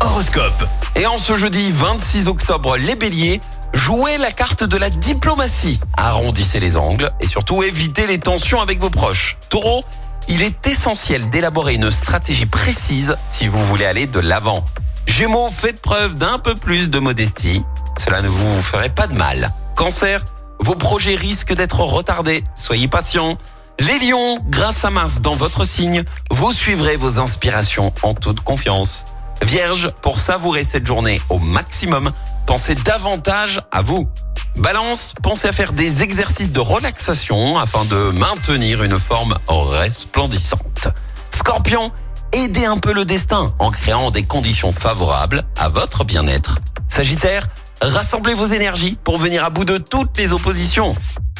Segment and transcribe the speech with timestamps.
[0.00, 0.68] Horoscope.
[0.94, 3.40] Et en ce jeudi 26 octobre, les béliers,
[3.72, 5.80] jouez la carte de la diplomatie.
[5.96, 9.36] Arrondissez les angles et surtout évitez les tensions avec vos proches.
[9.48, 9.80] Taureau,
[10.28, 14.62] il est essentiel d'élaborer une stratégie précise si vous voulez aller de l'avant.
[15.06, 17.62] Gémeaux, faites preuve d'un peu plus de modestie.
[17.96, 19.48] Cela ne vous ferait pas de mal.
[19.76, 20.22] Cancer,
[20.60, 22.44] vos projets risquent d'être retardés.
[22.54, 23.38] Soyez patient.
[23.80, 29.04] Les lions, grâce à Mars dans votre signe, vous suivrez vos inspirations en toute confiance.
[29.42, 32.10] Vierge, pour savourer cette journée au maximum,
[32.46, 34.08] pensez davantage à vous.
[34.58, 40.88] Balance, pensez à faire des exercices de relaxation afin de maintenir une forme resplendissante.
[41.34, 41.92] Scorpion,
[42.32, 46.56] aidez un peu le destin en créant des conditions favorables à votre bien-être.
[46.88, 47.46] Sagittaire,
[47.80, 50.94] rassemblez vos énergies pour venir à bout de toutes les oppositions.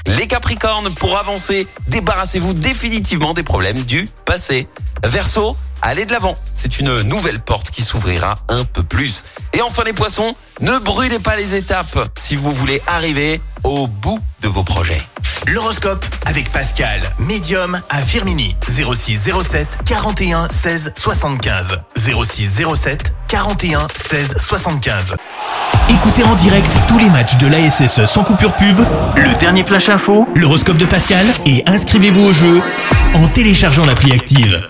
[0.08, 4.66] Les Capricornes, pour avancer, débarrassez-vous définitivement des problèmes du passé.
[5.04, 6.34] Verseau, allez de l'avant.
[6.34, 9.24] C'est une nouvelle porte qui s'ouvrira un peu plus.
[9.52, 14.18] Et enfin les poissons, ne brûlez pas les étapes si vous voulez arriver au bout
[14.40, 15.02] de vos projets.
[15.52, 18.54] L'horoscope avec Pascal, médium à Firmini.
[18.66, 21.78] 06 07 41 16 75.
[21.96, 25.16] 06 07 41 16 75.
[25.88, 28.78] Écoutez en direct tous les matchs de l'ASSE sans coupure pub,
[29.16, 32.60] le dernier flash info, l'horoscope de Pascal et inscrivez-vous au jeu
[33.14, 34.68] en téléchargeant l'appli active.